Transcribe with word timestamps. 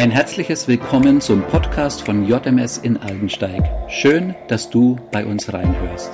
Ein 0.00 0.10
herzliches 0.10 0.66
Willkommen 0.66 1.20
zum 1.20 1.42
Podcast 1.42 2.00
von 2.06 2.26
JMS 2.26 2.78
in 2.78 2.96
Aldensteig. 2.96 3.62
Schön, 3.90 4.34
dass 4.48 4.70
du 4.70 4.98
bei 5.12 5.26
uns 5.26 5.52
reinhörst. 5.52 6.10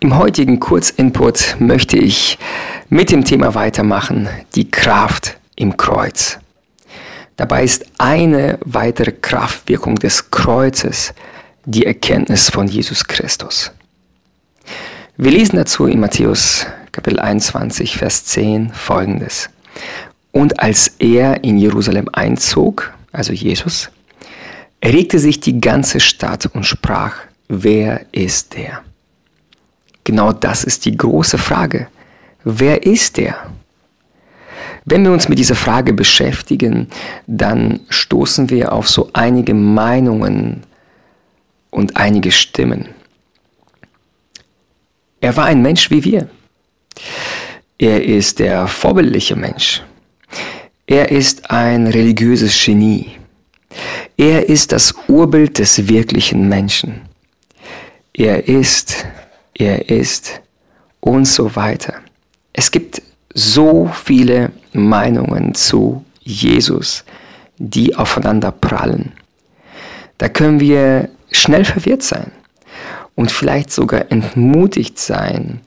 Im 0.00 0.18
heutigen 0.18 0.58
Kurzinput 0.58 1.54
möchte 1.60 1.96
ich 1.96 2.38
mit 2.88 3.12
dem 3.12 3.24
Thema 3.24 3.54
weitermachen, 3.54 4.28
die 4.56 4.68
Kraft 4.68 5.36
im 5.54 5.76
Kreuz. 5.76 6.40
Dabei 7.36 7.62
ist 7.62 7.86
eine 7.98 8.58
weitere 8.64 9.12
Kraftwirkung 9.12 9.94
des 9.94 10.32
Kreuzes 10.32 11.14
die 11.66 11.86
Erkenntnis 11.86 12.50
von 12.50 12.66
Jesus 12.66 13.04
Christus. 13.04 13.70
Wir 15.16 15.30
lesen 15.30 15.54
dazu 15.54 15.86
in 15.86 16.00
Matthäus 16.00 16.66
Kapitel 16.90 17.20
21, 17.20 17.96
Vers 17.96 18.24
10 18.24 18.72
folgendes. 18.72 19.50
Und 20.34 20.58
als 20.58 20.88
er 20.98 21.44
in 21.44 21.58
Jerusalem 21.58 22.08
einzog, 22.12 22.92
also 23.12 23.32
Jesus, 23.32 23.88
erregte 24.80 25.20
sich 25.20 25.38
die 25.38 25.60
ganze 25.60 26.00
Stadt 26.00 26.46
und 26.46 26.66
sprach, 26.66 27.14
wer 27.46 28.04
ist 28.10 28.56
der? 28.56 28.82
Genau 30.02 30.32
das 30.32 30.64
ist 30.64 30.86
die 30.86 30.96
große 30.96 31.38
Frage. 31.38 31.86
Wer 32.42 32.84
ist 32.84 33.16
der? 33.16 33.36
Wenn 34.84 35.04
wir 35.04 35.12
uns 35.12 35.28
mit 35.28 35.38
dieser 35.38 35.54
Frage 35.54 35.92
beschäftigen, 35.92 36.88
dann 37.28 37.80
stoßen 37.88 38.50
wir 38.50 38.72
auf 38.72 38.88
so 38.88 39.10
einige 39.12 39.54
Meinungen 39.54 40.64
und 41.70 41.96
einige 41.96 42.32
Stimmen. 42.32 42.88
Er 45.20 45.36
war 45.36 45.44
ein 45.44 45.62
Mensch 45.62 45.92
wie 45.92 46.02
wir. 46.02 46.28
Er 47.78 48.02
ist 48.04 48.40
der 48.40 48.66
vorbildliche 48.66 49.36
Mensch. 49.36 49.80
Er 50.94 51.10
ist 51.10 51.50
ein 51.50 51.88
religiöses 51.88 52.54
Genie. 52.64 53.16
Er 54.16 54.48
ist 54.48 54.70
das 54.70 54.94
Urbild 55.08 55.58
des 55.58 55.88
wirklichen 55.88 56.48
Menschen. 56.48 57.00
Er 58.12 58.46
ist, 58.46 59.04
er 59.54 59.90
ist 59.90 60.40
und 61.00 61.24
so 61.24 61.56
weiter. 61.56 61.94
Es 62.52 62.70
gibt 62.70 63.02
so 63.34 63.90
viele 64.04 64.52
Meinungen 64.72 65.56
zu 65.56 66.04
Jesus, 66.20 67.04
die 67.58 67.96
aufeinander 67.96 68.52
prallen. 68.52 69.14
Da 70.18 70.28
können 70.28 70.60
wir 70.60 71.08
schnell 71.32 71.64
verwirrt 71.64 72.04
sein 72.04 72.30
und 73.16 73.32
vielleicht 73.32 73.72
sogar 73.72 74.12
entmutigt 74.12 75.00
sein, 75.00 75.60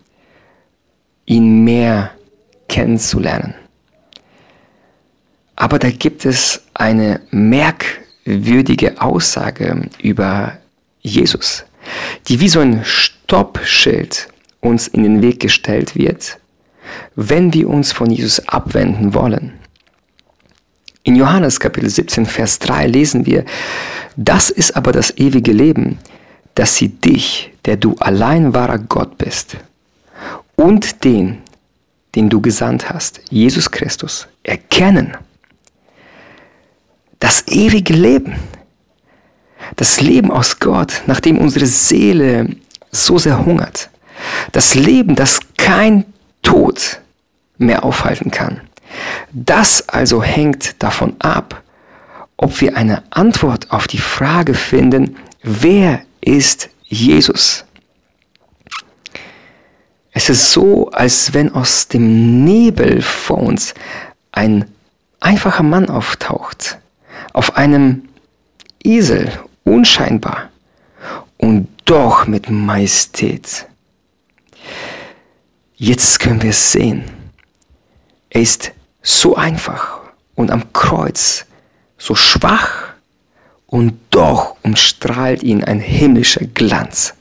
ihn 1.26 1.66
mehr 1.66 2.12
kennenzulernen. 2.70 3.56
Aber 5.58 5.80
da 5.80 5.90
gibt 5.90 6.24
es 6.26 6.62
eine 6.76 7.20
merkwürdige 7.32 9.02
Aussage 9.02 9.90
über 10.02 10.60
Jesus, 11.02 11.66
die 12.28 12.40
wie 12.40 12.48
so 12.48 12.60
ein 12.60 12.86
Stoppschild 12.86 14.30
uns 14.62 14.88
in 14.88 15.02
den 15.02 15.22
Weg 15.24 15.40
gestellt 15.40 15.96
wird, 15.96 16.38
wenn 17.16 17.54
wir 17.54 17.70
uns 17.70 17.92
von 17.92 18.12
Jesus 18.12 18.48
abwenden 18.48 19.16
wollen. 19.16 19.54
In 21.02 21.16
Johannes 21.16 21.60
Kapitel 21.60 21.90
17, 21.90 22.28
Vers 22.28 22.60
3 22.60 22.86
lesen 22.86 23.26
wir, 23.26 23.44
das 24.16 24.52
ist 24.52 24.76
aber 24.76 24.92
das 24.92 25.18
ewige 25.18 25.54
Leben, 25.54 25.98
dass 26.54 26.76
sie 26.76 26.90
dich, 26.90 27.52
der 27.66 27.78
du 27.78 27.96
allein 27.96 28.54
wahrer 28.54 28.78
Gott 28.78 29.18
bist, 29.18 29.58
und 30.56 31.04
den, 31.04 31.40
den 32.14 32.30
du 32.30 32.42
gesandt 32.42 32.92
hast, 32.92 33.22
Jesus 33.32 33.72
Christus, 33.72 34.28
erkennen 34.44 35.18
das 37.28 37.46
ewige 37.48 37.94
Leben. 37.94 38.38
Das 39.76 40.00
Leben 40.00 40.32
aus 40.32 40.62
Gott, 40.62 41.02
nachdem 41.08 41.40
unsere 41.40 41.66
Seele 41.66 42.56
so 42.90 43.18
sehr 43.18 43.46
hungert. 43.46 43.90
Das 44.54 44.76
Leben, 44.76 45.14
das 45.14 45.42
kein 45.58 46.06
Tod 46.42 47.02
mehr 47.58 47.84
aufhalten 47.84 48.32
kann. 48.32 48.62
Das 49.34 49.90
also 49.90 50.24
hängt 50.24 50.82
davon 50.82 51.18
ab, 51.20 51.64
ob 52.38 52.62
wir 52.62 52.78
eine 52.78 53.04
Antwort 53.10 53.72
auf 53.72 53.88
die 53.88 53.98
Frage 53.98 54.54
finden, 54.54 55.18
wer 55.44 56.04
ist 56.22 56.70
Jesus? 56.86 57.66
Es 60.14 60.30
ist 60.30 60.54
so, 60.54 60.92
als 60.92 61.34
wenn 61.34 61.54
aus 61.54 61.90
dem 61.90 62.46
Nebel 62.46 63.02
vor 63.02 63.40
uns 63.40 63.74
ein 64.32 64.64
einfacher 65.20 65.64
Mann 65.64 65.90
auftaucht 65.90 66.80
auf 67.34 67.56
einem 67.56 68.10
Esel, 68.84 69.32
unscheinbar 69.64 70.50
und 71.38 71.68
doch 71.86 72.28
mit 72.28 72.50
Majestät. 72.50 73.68
Jetzt 75.76 76.20
können 76.20 76.42
wir 76.42 76.50
es 76.50 76.72
sehen. 76.72 77.04
Er 78.30 78.42
ist 78.42 78.72
so 79.02 79.36
einfach 79.36 80.00
und 80.36 80.52
am 80.52 80.74
Kreuz 80.74 81.46
so 81.98 82.16
schwach 82.16 82.94
und 83.68 84.00
doch 84.10 84.56
umstrahlt 84.64 85.44
ihn 85.44 85.64
ein 85.64 85.80
himmlischer 85.80 86.46
Glanz. 86.46 87.14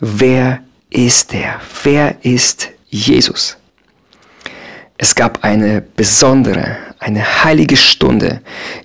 Wer 0.00 0.62
ist 0.90 1.34
er? 1.34 1.60
Wer 1.82 2.24
ist 2.24 2.68
Jesus? 2.88 3.56
Es 4.96 5.14
gab 5.14 5.44
eine 5.44 5.80
besondere, 5.80 6.76
eine 6.98 7.44
heilige 7.44 7.76
Stunde, 7.76 8.40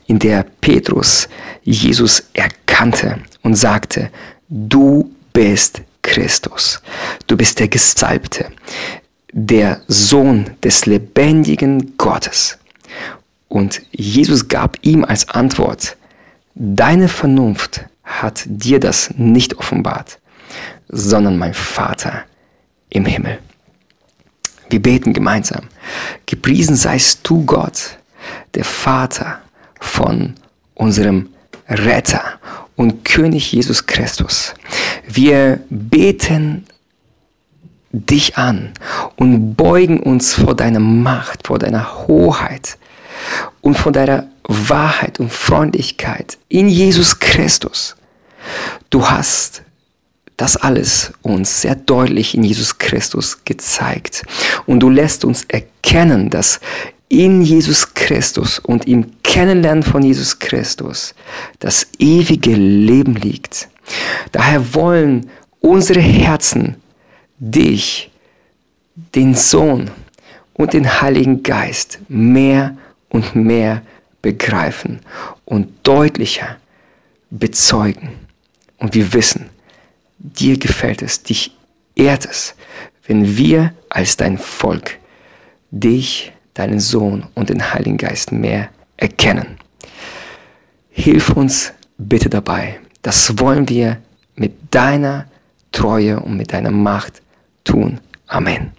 in 0.08 0.20
der 0.20 0.46
Petrus 0.62 1.28
Jesus 1.64 2.30
erkannte 2.34 3.20
und 3.42 3.56
sagte, 3.56 4.12
du 4.50 5.14
bist 5.32 5.82
Christus, 6.02 6.82
du 7.28 7.38
bist 7.38 7.60
der 7.60 7.70
Gesalbte, 7.70 8.52
der 9.32 9.82
Sohn 9.88 10.52
des 10.64 10.86
lebendigen 10.86 11.98
Gottes. 11.98 12.60
Und 13.48 13.82
Jesus 13.92 14.48
gab 14.48 14.78
ihm 14.82 15.06
als 15.06 15.30
Antwort, 15.30 15.96
deine 16.56 17.08
Vernunft 17.08 17.86
hat 18.04 18.44
dir 18.46 18.80
das 18.80 19.12
nicht 19.16 19.58
offenbart, 19.58 20.20
sondern 20.90 21.38
mein 21.38 21.54
Vater 21.54 22.26
im 22.90 23.06
Himmel. 23.06 23.40
Wir 24.70 24.82
beten 24.82 25.14
gemeinsam. 25.14 25.70
Gepriesen 26.26 26.76
seist 26.76 27.20
du, 27.24 27.46
Gott, 27.46 27.98
der 28.56 28.64
Vater 28.64 29.40
von 29.80 30.36
unserem 30.76 31.30
Retter 31.70 32.24
und 32.76 33.06
König 33.06 33.52
Jesus 33.52 33.86
Christus. 33.86 34.54
Wir 35.08 35.60
beten 35.70 36.66
dich 37.92 38.38
an 38.38 38.74
und 39.16 39.56
beugen 39.56 40.00
uns 40.00 40.34
vor 40.34 40.56
deiner 40.56 40.80
Macht, 40.80 41.48
vor 41.48 41.60
deiner 41.60 42.08
Hoheit 42.08 42.78
und 43.62 43.78
vor 43.78 43.92
deiner 43.92 44.28
Wahrheit 44.48 45.20
und 45.20 45.32
Freundlichkeit 45.32 46.38
in 46.50 46.68
Jesus 46.68 47.20
Christus. 47.20 47.96
Du 48.90 49.08
hast 49.10 49.64
das 50.38 50.58
alles 50.58 51.14
uns 51.22 51.62
sehr 51.62 51.76
deutlich 51.76 52.36
in 52.36 52.44
Jesus 52.44 52.78
Christus 52.80 53.46
gezeigt. 53.46 54.24
Und 54.66 54.80
du 54.80 54.90
lässt 54.90 55.24
uns 55.24 55.44
erkennen, 55.44 56.30
dass 56.30 56.60
in 57.14 57.44
Jesus 57.44 57.94
Christus 57.94 58.58
und 58.58 58.88
im 58.88 59.22
Kennenlernen 59.22 59.84
von 59.84 60.02
Jesus 60.02 60.40
Christus 60.40 61.14
das 61.60 61.88
ewige 62.00 62.54
Leben 62.56 63.16
liegt. 63.16 63.70
Daher 64.32 64.74
wollen 64.74 65.30
unsere 65.60 66.00
Herzen 66.00 66.76
dich, 67.38 68.10
den 69.14 69.36
Sohn 69.36 69.92
und 70.54 70.74
den 70.74 71.02
Heiligen 71.02 71.44
Geist 71.44 72.00
mehr 72.08 72.78
und 73.10 73.36
mehr 73.36 73.84
begreifen 74.24 75.00
und 75.46 75.68
deutlicher 75.84 76.58
bezeugen. 77.30 78.10
Und 78.78 78.96
wir 78.96 79.14
wissen, 79.14 79.50
dir 80.18 80.58
gefällt 80.58 81.04
es, 81.04 81.22
dich 81.22 81.56
ehrt 81.96 82.26
es, 82.26 82.56
wenn 83.06 83.38
wir 83.38 83.74
als 83.90 84.18
dein 84.18 84.40
Volk 84.40 84.98
dich, 85.70 86.33
deinen 86.54 86.80
Sohn 86.80 87.26
und 87.36 87.50
den 87.50 87.74
Heiligen 87.74 87.98
Geist 87.98 88.32
mehr 88.32 88.70
erkennen. 88.98 89.58
Hilf 90.90 91.30
uns 91.32 91.74
bitte 91.98 92.30
dabei. 92.30 92.80
Das 93.02 93.40
wollen 93.40 93.68
wir 93.70 93.98
mit 94.36 94.54
deiner 94.72 95.26
Treue 95.72 96.20
und 96.20 96.38
mit 96.38 96.54
deiner 96.54 96.72
Macht 96.72 97.22
tun. 97.64 98.00
Amen. 98.28 98.72